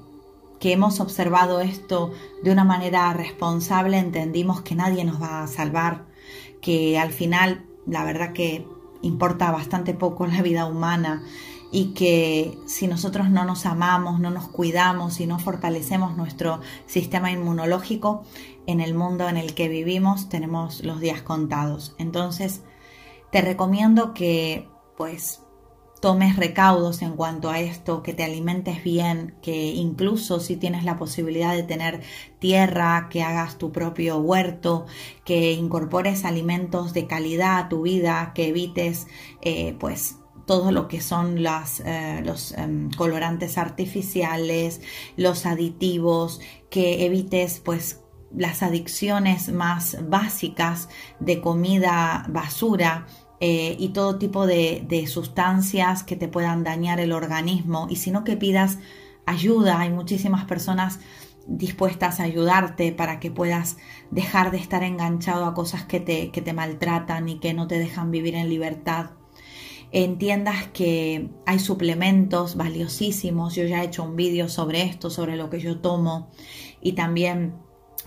[0.59, 6.07] que hemos observado esto de una manera responsable entendimos que nadie nos va a salvar,
[6.61, 8.67] que al final la verdad que
[9.03, 11.23] importa bastante poco la vida humana
[11.73, 17.31] y que si nosotros no nos amamos, no nos cuidamos y no fortalecemos nuestro sistema
[17.31, 18.23] inmunológico,
[18.67, 21.95] en el mundo en el que vivimos tenemos los días contados.
[21.99, 22.63] Entonces,
[23.31, 25.43] te recomiendo que pues
[26.01, 30.99] tomes recaudos en cuanto a esto, que te alimentes bien, que incluso si tienes la
[30.99, 32.03] posibilidad de tener
[32.39, 34.87] tierra, que hagas tu propio huerto,
[35.25, 39.07] que incorpores alimentos de calidad a tu vida, que evites
[39.43, 44.81] eh, pues todo lo que son las, eh, los em, colorantes artificiales,
[45.17, 48.03] los aditivos, que evites pues
[48.35, 50.89] las adicciones más básicas
[51.21, 53.07] de comida basura,
[53.41, 58.37] eh, y todo tipo de, sustancias que te puedan dañar el organismo y sino que
[58.37, 58.79] pidas
[59.27, 59.81] ayuda.
[59.81, 61.01] Hay muchísimas personas
[61.47, 63.77] dispuestas a ayudarte para que puedas
[64.11, 67.79] dejar de estar enganchado a cosas que te, que te maltratan y que no te
[67.79, 69.11] dejan vivir en libertad.
[69.93, 73.55] Entiendas que hay suplementos valiosísimos.
[73.55, 76.31] Yo ya he hecho un vídeo sobre esto, sobre lo que yo tomo
[76.81, 77.55] y también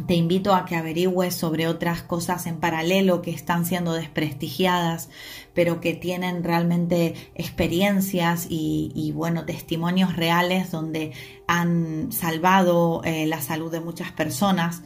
[0.07, 5.09] te invito a que averigües sobre otras cosas en paralelo que están siendo desprestigiadas,
[5.53, 11.11] pero que tienen realmente experiencias y, bueno, testimonios reales donde
[11.47, 14.83] han salvado eh, la salud de muchas personas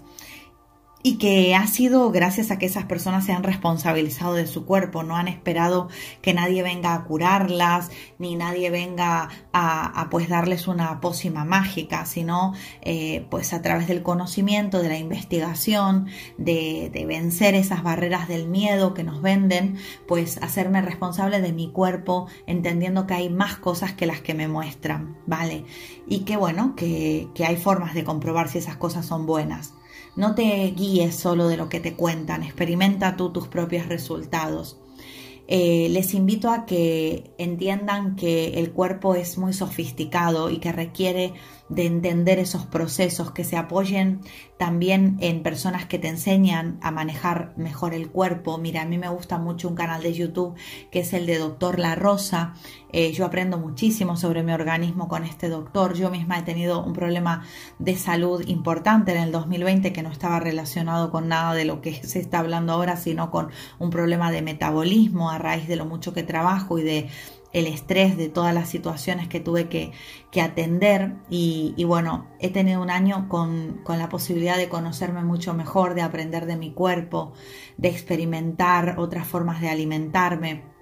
[1.06, 5.04] y que ha sido gracias a que esas personas se han responsabilizado de su cuerpo,
[5.04, 5.90] no han esperado
[6.22, 12.54] que nadie venga a curarlas, ni nadie venga a, pues darles una pócima mágica, sino
[12.82, 18.94] eh, pues a través del conocimiento, de la investigación, de, vencer esas barreras del miedo
[18.94, 19.76] que nos venden,
[20.08, 24.48] pues hacerme responsable de mi cuerpo, entendiendo que hay más cosas que las que me
[24.48, 25.66] muestran, ¿vale?
[26.08, 29.74] Y que bueno, que hay formas de comprobar si esas cosas son buenas.
[30.16, 34.78] No te guíes solo de lo que te cuentan, experimenta tú tus propios resultados.
[35.48, 41.34] Eh, les invito a que entiendan que el cuerpo es muy sofisticado y que requiere
[41.70, 44.22] de entender esos procesos, que se apoyen
[44.58, 48.58] también en personas que te enseñan a manejar mejor el cuerpo.
[48.58, 50.56] Mira, a mí me gusta mucho un canal de YouTube
[50.92, 52.54] que es el de Doctor La Rosa.
[52.92, 55.96] Eh, yo aprendo muchísimo sobre mi organismo con este doctor.
[55.96, 57.44] Yo misma he tenido un problema
[57.80, 61.94] de salud importante en el 2020 que no estaba relacionado con nada de lo que
[62.04, 63.50] se está hablando ahora, sino con
[63.80, 67.10] un problema de metabolismo a raíz de lo mucho que trabajo y de
[67.54, 69.92] el estrés de todas las situaciones que tuve que,
[70.42, 71.14] atender.
[71.30, 76.02] Y, bueno, he tenido un año con, con, la posibilidad de conocerme mucho mejor, de
[76.02, 77.34] aprender de mi cuerpo,
[77.78, 80.73] de experimentar otras formas de alimentarme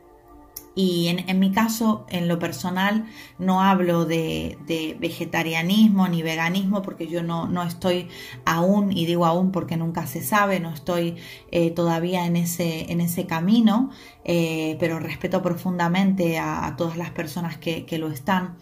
[0.73, 3.05] Y en, mi caso, en lo personal,
[3.37, 4.57] no hablo de,
[4.99, 8.07] vegetarianismo ni veganismo porque yo no, no, estoy
[8.45, 11.17] aún, y digo aún porque nunca se sabe, no estoy
[11.51, 13.89] eh, todavía en ese, en ese camino,
[14.23, 18.55] eh, pero respeto profundamente a, todas las personas que, que lo están.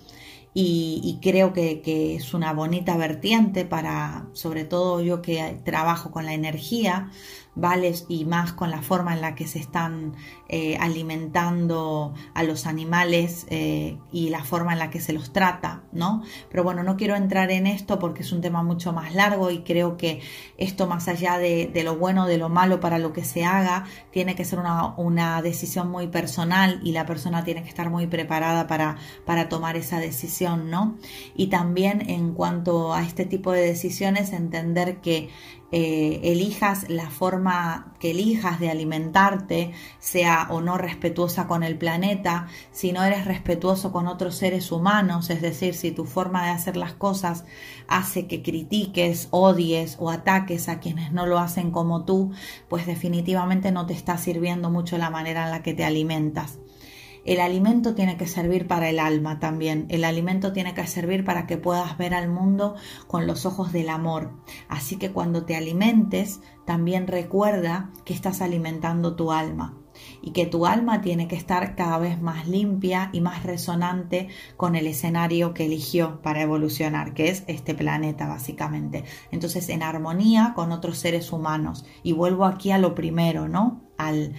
[0.53, 6.33] Y, creo que, es una bonita vertiente para, sobre todo yo que trabajo con la
[6.33, 7.11] energía,
[7.59, 7.93] ¿vale?
[8.07, 10.15] Y más con la forma en la que se están
[10.47, 15.83] eh, alimentando a los animales eh, y la forma en la que se los trata,
[15.91, 16.23] ¿no?
[16.49, 19.59] Pero bueno, no quiero entrar en esto porque es un tema mucho más largo y
[19.59, 20.21] creo que
[20.57, 24.35] esto más allá de, lo bueno, de lo malo para lo que se haga, tiene
[24.35, 28.67] que ser una, una, decisión muy personal y la persona tiene que estar muy preparada
[28.67, 30.97] para, para tomar esa decisión, ¿no?
[31.35, 35.29] Y también en cuanto a este tipo de decisiones, entender que
[35.71, 42.47] eh, elijas la forma que elijas de alimentarte, sea o no respetuosa con el planeta,
[42.71, 46.75] si no eres respetuoso con otros seres humanos, es decir, si tu forma de hacer
[46.75, 47.45] las cosas
[47.87, 52.31] hace que critiques, odies o ataques a quienes no lo hacen como tú,
[52.67, 56.59] pues definitivamente no te está sirviendo mucho la manera en la que te alimentas.
[57.29, 59.85] El alimento tiene que servir para el alma también.
[59.89, 62.73] El alimento tiene que servir para que puedas ver al mundo
[63.05, 64.31] con los ojos del amor.
[64.67, 69.77] Así que cuando te alimentes, también recuerda que estás alimentando tu alma
[70.23, 74.75] y que tu alma tiene que estar cada vez más limpia y más resonante con
[74.75, 79.03] el escenario que eligió para evolucionar, que es este planeta básicamente.
[79.29, 81.85] Entonces, en armonía con otros seres humanos.
[82.01, 83.87] Y vuelvo aquí a lo primero, ¿no?
[83.99, 84.33] Al,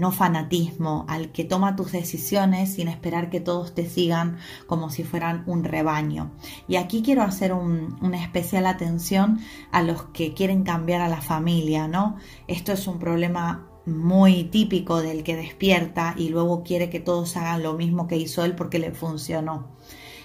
[0.00, 5.04] no fanatismo, al que toma tus decisiones sin esperar que todos te sigan como si
[5.04, 6.32] fueran un rebaño.
[6.66, 9.38] Y aquí quiero hacer una especial atención
[9.70, 12.16] a los que quieren cambiar a la familia, ¿no?
[12.48, 17.62] Esto es un problema muy típico del que despierta y luego quiere que todos hagan
[17.62, 19.68] lo mismo que hizo él porque le funcionó.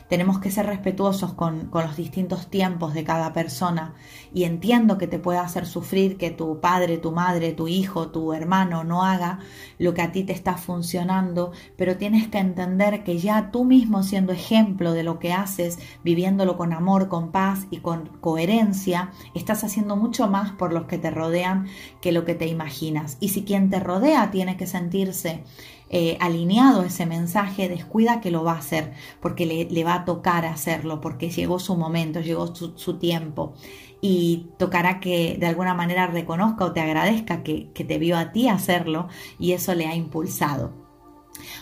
[0.10, 3.94] Tenemos que ser respetuosos con, los distintos tiempos de cada persona
[4.34, 8.34] y entiendo que te puede hacer sufrir que tu padre, tu madre, tu hijo, tu
[8.34, 9.40] hermano no haga
[9.78, 14.02] lo que a ti te está funcionando, pero tienes que entender que ya tú mismo
[14.02, 19.64] siendo ejemplo de lo que haces, viviéndolo con amor, con paz y con coherencia, estás
[19.64, 21.68] haciendo mucho más por los que te rodean
[22.02, 23.18] que lo que te imaginas.
[23.20, 25.44] Y si quien te rodea tiene que sentirse
[25.90, 30.46] eh, alineado ese mensaje, descuida que lo va a hacer, porque le, va a tocar
[30.46, 33.54] hacerlo, porque llegó su momento, llegó su, tiempo.
[34.02, 38.32] Y tocará que de alguna manera reconozca o te agradezca que, que te vio a
[38.32, 40.74] ti hacerlo y eso le ha impulsado.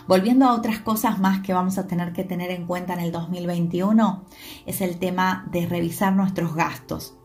[0.08, 3.12] Volviendo a otras cosas más que vamos a tener que tener en cuenta en el
[3.12, 4.26] 2021,
[4.66, 7.18] es el tema de revisar nuestros gastos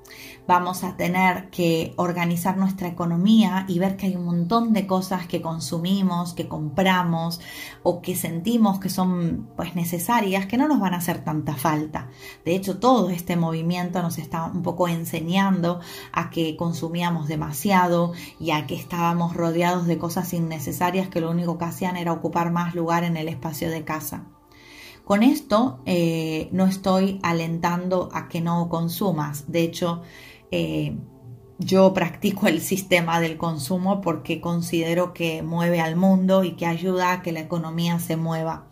[0.46, 5.26] vamos a tener que organizar nuestra economía y ver que hay un montón de cosas
[5.26, 7.40] que consumimos, que compramos
[7.82, 12.08] o que sentimos que son pues necesarias que no nos van a hacer tanta falta.
[12.44, 15.80] De hecho, todo este movimiento nos está un poco enseñando
[16.12, 21.58] a que consumíamos demasiado y a que estábamos rodeados de cosas innecesarias que lo único
[21.58, 24.24] que hacían era ocupar más lugar en el espacio de casa.
[25.04, 29.50] Con esto eh, no estoy alentando a que no consumas.
[29.50, 30.02] De hecho,
[30.52, 30.96] eh,
[31.58, 37.12] yo practico el sistema del consumo porque considero que mueve al mundo y que ayuda
[37.12, 38.68] a que la economía se mueva,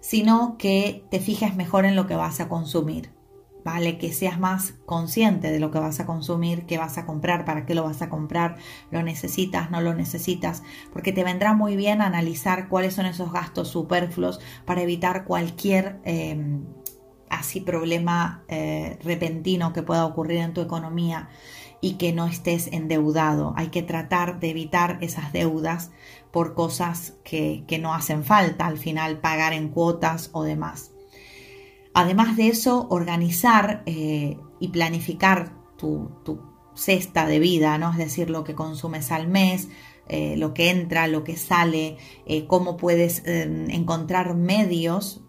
[0.00, 3.10] sino que te fijes mejor en lo que vas a consumir.
[3.64, 3.96] ¿vale?
[3.96, 7.64] Que seas más consciente de lo que vas a consumir, qué vas a comprar, para
[7.64, 8.56] qué lo vas a comprar,
[8.90, 13.68] lo necesitas, no lo necesitas, porque te vendrá muy bien analizar cuáles son esos gastos
[13.68, 16.66] superfluos para evitar cualquier em,
[17.34, 21.28] así problema eh, repentino que pueda ocurrir en tu economía
[21.80, 23.52] y que no estés endeudado.
[23.56, 25.90] Hay que tratar de evitar esas deudas
[26.30, 30.92] por cosas que, que no hacen falta, al final pagar en cuotas o demás.
[31.92, 36.40] Además de eso, organizar eh, y planificar tu, tu,
[36.74, 37.92] cesta de vida, ¿no?
[37.92, 39.68] Es decir, lo que consumes al mes,
[40.08, 45.20] eh, lo que entra, lo que sale, eh, cómo puedes em, encontrar medios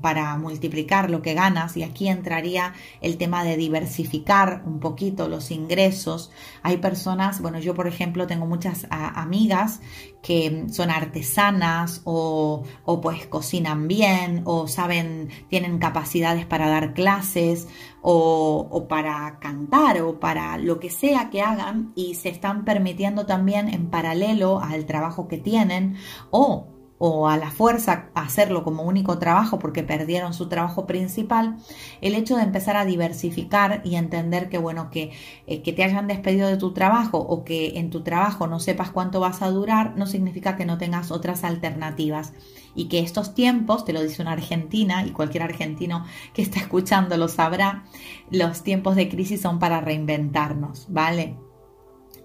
[0.00, 1.76] para multiplicar lo que ganas.
[1.76, 6.30] Y aquí entraría el tema de diversificar un poquito los ingresos.
[6.62, 9.80] Hay personas, bueno, yo por ejemplo tengo muchas amigas
[10.22, 12.64] que son artesanas o,
[13.02, 17.68] pues cocinan bien o saben, tienen capacidades para dar clases
[18.02, 23.26] o, o, para cantar o para lo que sea que hagan y se están permitiendo
[23.26, 25.96] también en paralelo al trabajo que tienen
[26.30, 31.56] o o a la fuerza hacerlo como único trabajo porque perdieron su trabajo principal,
[32.00, 35.12] el hecho de empezar a diversificar y entender que, bueno, que,
[35.46, 38.90] eh, que te hayan despedido de tu trabajo o que en tu trabajo no sepas
[38.90, 42.32] cuánto vas a durar, no significa que no tengas otras alternativas
[42.74, 47.16] y que estos tiempos, te lo dice una argentina y cualquier argentino que está escuchando
[47.16, 47.84] lo sabrá,
[48.30, 51.36] los tiempos de crisis son para reinventarnos, ¿vale?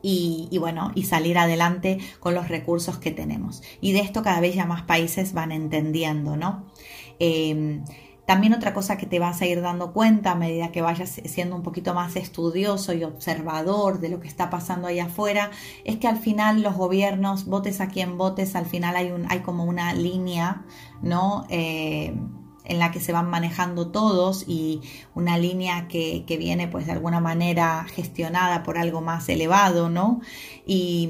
[0.06, 3.64] Y, bueno, y salir adelante con los recursos que tenemos.
[3.80, 6.66] Y de esto cada vez ya más países van entendiendo, ¿no?
[7.20, 7.86] Em,
[8.26, 11.56] también otra cosa que te vas a ir dando cuenta a medida que vayas siendo
[11.56, 15.51] un poquito más estudioso y observador de lo que está pasando ahí afuera
[15.86, 19.39] es que al final los gobiernos, votes a quien votes, al final hay, un, hay
[19.39, 20.66] como una línea,
[21.01, 21.45] ¿no?
[21.49, 22.14] Eh,
[22.66, 24.82] en la que se van manejando todos y
[25.16, 30.20] una línea que, viene pues de alguna manera gestionada por algo más elevado, ¿no?
[30.66, 31.09] Y,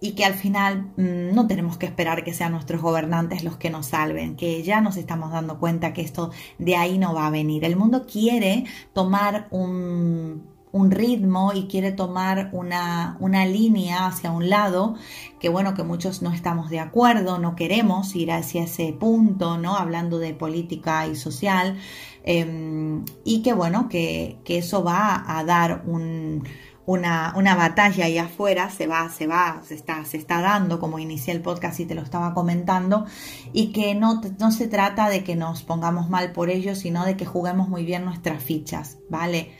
[0.00, 3.70] y, que al final mm, no tenemos que esperar que sean nuestros gobernantes los que
[3.70, 7.30] nos salven, que ya nos estamos dando cuenta que esto de ahí no va a
[7.30, 7.64] venir.
[7.64, 14.48] El mundo quiere tomar un, un ritmo y quiere tomar una, una, línea hacia un
[14.48, 14.94] lado,
[15.40, 19.76] que bueno, que muchos no estamos de acuerdo, no queremos ir hacia ese punto, ¿no?
[19.76, 21.76] Hablando de política y social,
[22.22, 26.44] em, y que bueno, que, que, eso va a dar un,
[26.86, 30.98] una, una, batalla ahí afuera, se va, se va, se está, se está dando, como
[30.98, 33.06] inicié el podcast y te lo estaba comentando,
[33.52, 37.16] y que no, no se trata de que nos pongamos mal por ello, sino de
[37.16, 39.52] que juguemos muy bien nuestras fichas, ¿vale?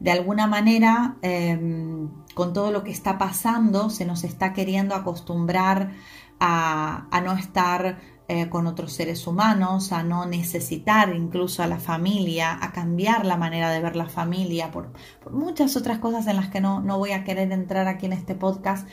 [0.00, 5.92] De alguna manera, em, con todo lo que está pasando, se nos está queriendo acostumbrar
[6.40, 12.56] a, no estar eh, con otros seres humanos, a no necesitar incluso a la familia,
[12.60, 14.92] a cambiar la manera de ver la familia, por,
[15.32, 18.86] muchas otras cosas en las que no, voy a querer entrar aquí en este podcast,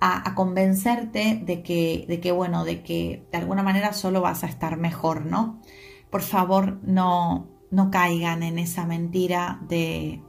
[0.00, 4.46] a, convencerte de que, de que, bueno, de que de alguna manera solo vas a
[4.46, 5.60] estar mejor, ¿no?
[6.10, 10.20] Por favor, no, no caigan en esa mentira de,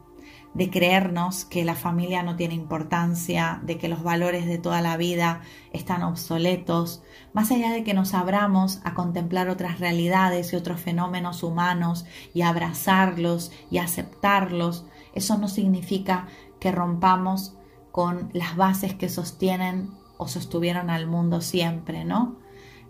[0.54, 4.97] de creernos que la familia no tiene importancia, de que los valores de toda la
[4.97, 5.41] vida
[5.72, 11.43] están obsoletos, más allá de que nos abramos a contemplar otras realidades y otros fenómenos
[11.43, 16.28] humanos y abrazarlos y aceptarlos, eso no significa
[16.60, 17.56] que rompamos
[17.91, 22.38] con las bases que sostienen o sostuvieron al mundo siempre, ¿no?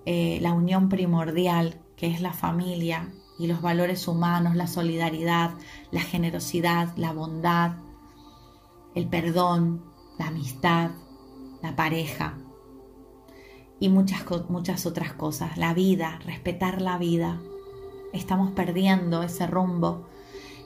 [0.06, 3.10] Eh, la unión primordial que es la familia,
[3.42, 5.56] y los valores humanos, la solidaridad,
[5.90, 7.72] la generosidad, la bondad,
[8.94, 9.84] el perdón,
[10.20, 10.92] la amistad,
[11.64, 12.38] la pareja
[13.80, 17.42] y muchas, muchas otras cosas, la vida, respetar la vida.
[18.14, 20.06] Estamos perdiendo ese rumbo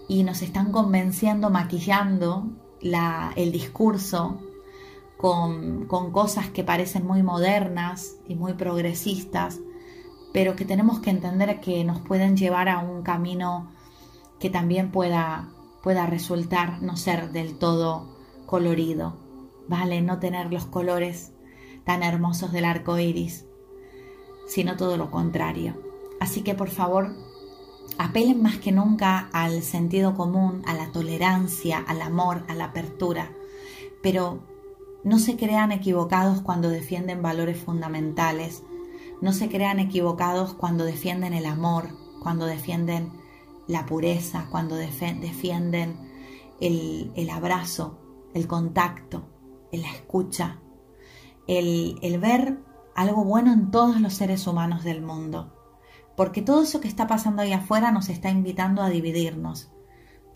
[0.10, 2.50] y nos están convenciendo, maquillando
[2.82, 4.42] la, el discurso
[5.16, 9.62] con, con cosas que parecen muy modernas y muy progresistas,
[10.36, 13.72] pero que tenemos que entender que nos pueden llevar a un camino
[14.38, 15.48] que también pueda,
[15.82, 19.16] pueda resultar no ser del todo colorido,
[19.70, 20.02] ¿vale?
[20.02, 21.32] No tener los colores
[21.86, 23.46] tan hermosos del arco iris,
[24.46, 25.82] sino todo lo contrario.
[26.20, 27.16] Así que por favor,
[27.98, 33.32] apelen más que nunca al sentido común, a la tolerancia, al amor, a la apertura,
[34.04, 34.40] pero
[35.06, 38.64] no se crean equivocados cuando defienden valores fundamentales
[39.22, 41.90] no se crean equivocados cuando defienden el amor,
[42.22, 43.12] cuando defienden
[43.68, 45.98] la pureza, cuando defienden
[46.60, 48.00] el, abrazo,
[48.34, 49.28] el contacto,
[49.72, 50.60] la escucha,
[51.48, 52.60] el, el ver
[52.96, 55.52] algo bueno en todos los seres humanos del mundo.
[56.16, 59.72] Porque todo eso que está pasando ahí afuera nos está invitando a dividirnos,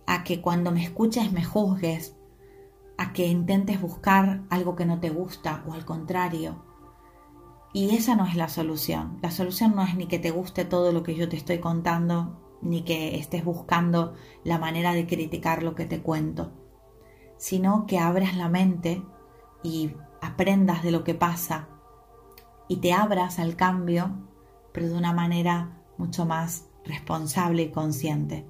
[0.05, 2.17] a que cuando me escuches me juzgues,
[2.97, 6.68] a que intentes buscar algo que no te gusta o al contrario,
[7.71, 9.19] y esa no es la solución.
[9.21, 12.57] La solución no es ni que te guste todo lo que yo te estoy contando,
[12.61, 14.13] ni que estés buscando
[14.43, 16.51] la manera de criticar lo que te cuento,
[17.37, 19.03] sino que abras la mente
[19.63, 19.91] y
[20.21, 21.69] aprendas de lo que pasa
[22.67, 24.27] y te abras al cambio,
[24.73, 28.45] pero de una manera mucho más responsable y consciente.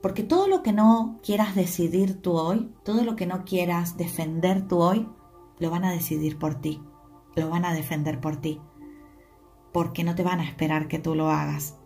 [0.00, 4.68] Porque todo lo que no quieras decidir tú hoy, todo lo que no quieras defender
[4.68, 5.08] tú hoy,
[5.58, 6.80] lo van a decidir por ti
[7.36, 8.60] lo van a defender por ti,
[9.72, 11.78] porque no te van a esperar que tú lo hagas.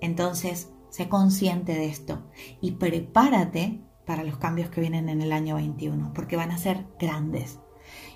[0.00, 2.22] Entonces, sé consciente de esto
[2.60, 6.86] y prepárate para los cambios que vienen en el año 21, porque van a ser
[6.98, 7.60] grandes.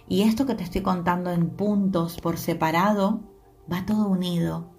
[0.09, 3.20] Y esto que te estoy contando en puntos por separado,
[3.70, 4.72] va todo unido,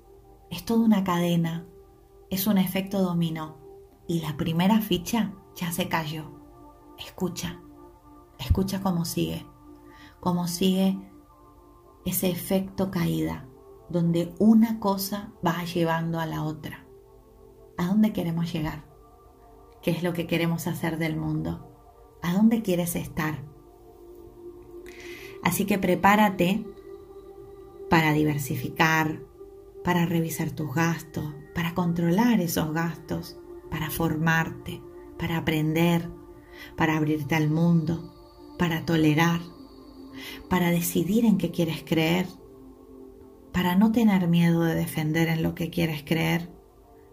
[0.50, 1.66] es toda una cadena,
[2.30, 3.58] es un efecto dominó.
[4.08, 6.32] Y la primera ficha ya se cayó.
[6.98, 7.60] Escucha,
[8.40, 9.46] escucha cómo sigue,
[10.20, 10.98] cómo sigue
[12.08, 13.44] ese efecto caída.
[13.90, 16.86] donde una cosa va llevando a la otra.
[17.78, 18.84] ¿A dónde queremos llegar?
[19.82, 21.72] ¿Qué es lo que queremos hacer del mundo?
[22.22, 23.46] ¿A dónde quieres estar?
[25.42, 26.66] Así que prepárate
[27.90, 29.22] para diversificar,
[29.86, 33.40] para revisar tus gastos, para controlar esos gastos,
[33.72, 34.82] para formarte,
[35.18, 36.10] para aprender,
[36.76, 38.14] para abrirte al mundo,
[38.60, 39.40] para tolerar,
[40.50, 42.28] para decidir en qué quieres creer,
[43.52, 46.50] para no tener miedo de defender en lo que quieres creer,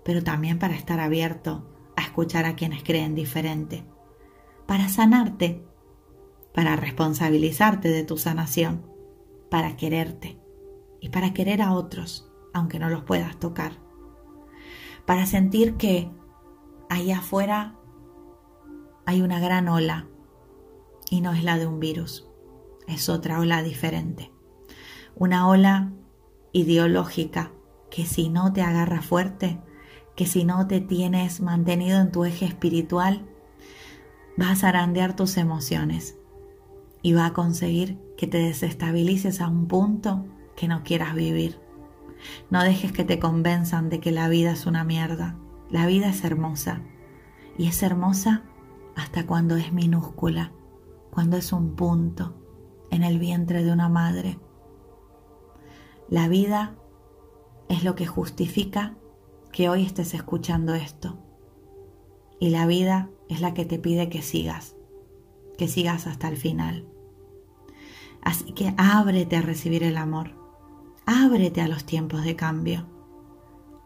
[0.04, 1.66] pero también para estar abierto
[1.96, 3.84] a escuchar a quienes creen diferente,
[4.66, 5.64] para sanarte,
[6.52, 8.86] para responsabilizarte de tu sanación,
[9.50, 10.38] para quererte
[11.00, 13.78] y para querer a otros, aunque no los puedas tocar,
[15.06, 16.10] para sentir que
[16.88, 17.78] ahí afuera
[19.06, 20.06] hay una gran ola
[21.10, 22.28] y no es la de un virus,
[22.86, 24.30] es otra ola diferente.
[25.16, 25.92] Una ola
[26.52, 27.52] ideológica
[27.90, 29.60] que si no te agarra fuerte,
[30.16, 33.26] que si no te tienes mantenido en tu eje espiritual,
[34.40, 36.16] va a zarandear tus emociones
[37.02, 40.26] y va a conseguir que te desestabilices a un punto
[40.56, 41.60] que no quieras vivir.
[42.50, 45.36] No dejes que te convenzan de que la vida es una mierda.
[45.70, 46.82] La vida es hermosa.
[47.58, 48.42] Y es hermosa
[48.96, 50.52] hasta cuando es minúscula,
[51.10, 52.34] cuando es un punto
[52.94, 54.38] en el vientre de una madre.
[56.08, 56.76] La vida
[57.68, 58.96] es lo que justifica
[59.50, 61.18] que hoy estés escuchando esto.
[62.38, 64.76] Y la vida es la que te pide que sigas,
[65.58, 66.86] que sigas hasta el final.
[68.22, 70.30] Así que ábrete a recibir el amor,
[71.04, 72.86] ábrete a los tiempos de cambio,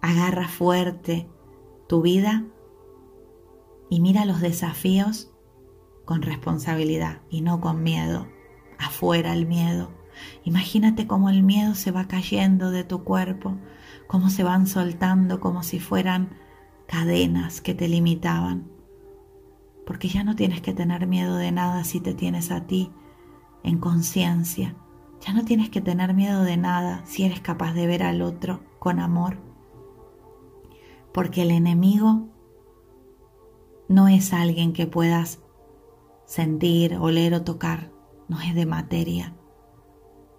[0.03, 1.31] agarra fuerte
[1.89, 2.45] tu vida
[3.89, 5.31] y mira los desafíos
[6.05, 8.27] con responsabilidad y no con miedo.
[8.79, 9.91] Afuera el miedo.
[10.45, 13.57] Imagínate cómo el miedo se va cayendo de tu cuerpo,
[14.07, 16.31] cómo se van soltando como si fueran
[16.87, 18.70] cadenas que te limitaban.
[19.87, 22.91] Porque ya no tienes que tener miedo de nada si te tienes a ti
[23.62, 24.76] en conciencia.
[25.20, 28.61] Ya no tienes que tener miedo de nada si eres capaz de ver al otro
[28.79, 29.39] con amor.
[31.12, 32.29] Porque el enemigo
[33.89, 35.41] no es alguien que puedas
[36.26, 37.91] sentir, oler o tocar,
[38.29, 39.35] no es de materia.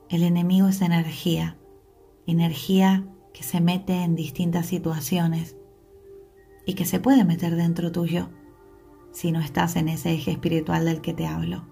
[0.10, 1.58] El enemigo es energía,
[2.26, 5.58] energía que se mete en distintas situaciones
[6.66, 8.30] y que se puede meter dentro tuyo
[9.12, 11.68] si no estás en ese eje espiritual del que te hablo.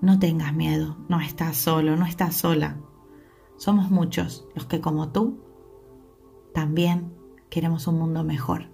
[0.00, 2.80] No tengas miedo, no estás solo, no estás sola.
[3.56, 5.40] Somos muchos los que como tú
[6.52, 7.14] también
[7.50, 8.70] queremos un mundo mejor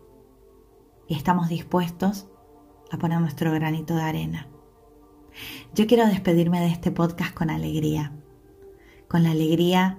[1.06, 2.28] y estamos dispuestos
[2.90, 4.51] a poner nuestro granito de arena.
[5.74, 8.12] Yo quiero despedirme de este podcast con alegría,
[9.08, 9.98] con la alegría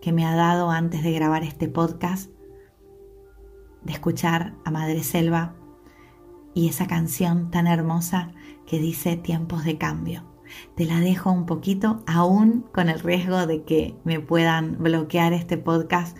[0.00, 2.32] que me ha dado antes de grabar este podcast,
[3.82, 5.54] de escuchar a Madre Selva
[6.54, 8.32] y esa canción tan hermosa
[8.66, 10.24] que dice tiempos de cambio.
[10.74, 15.56] Te la dejo un poquito, aún con el riesgo de que me puedan bloquear este
[15.56, 16.18] podcast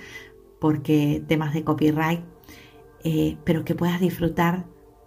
[0.61, 2.22] porque temas de copyright
[3.03, 4.66] eh, pero que puedas disfrutar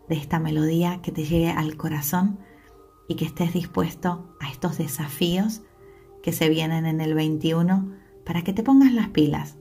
[0.09, 2.39] de esta melodía que te llegue al corazón
[3.10, 5.64] y que estés dispuesto a estos desafíos
[6.24, 7.91] que se vienen en el 21
[8.24, 9.57] para que te pongas las pilas,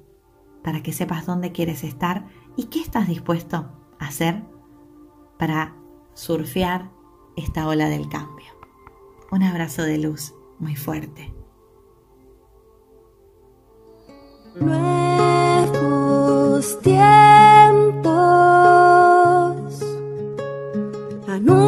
[0.63, 4.45] para que sepas dónde quieres estar y qué estás dispuesto a hacer
[5.39, 5.75] para
[6.15, 6.93] surfear
[7.37, 8.53] esta ola del cambio.
[9.33, 11.33] Un abrazo de luz muy fuerte.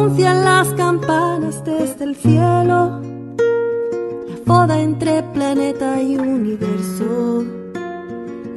[0.01, 3.01] anuncian las campanas desde el cielo,
[3.37, 7.43] la foda entre planeta y universo,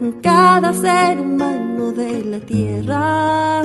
[0.01, 3.62] en cada ser humano de la tierra.